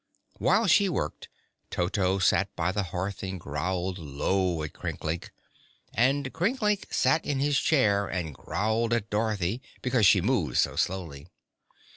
While 0.39 0.65
she 0.65 0.89
worked, 0.89 1.29
Toto 1.69 2.17
sat 2.17 2.55
by 2.55 2.71
the 2.71 2.81
hearth 2.89 3.21
and 3.21 3.39
growled 3.39 3.99
low 3.99 4.63
at 4.63 4.73
Crinklink, 4.73 5.29
and 5.93 6.33
Crinklink 6.33 6.91
sat 6.91 7.23
in 7.23 7.39
his 7.39 7.59
chair 7.59 8.07
and 8.07 8.33
growled 8.33 8.93
at 8.93 9.11
Dorothy 9.11 9.61
because 9.83 10.07
she 10.07 10.19
moved 10.19 10.57
so 10.57 10.75
slowly. 10.75 11.27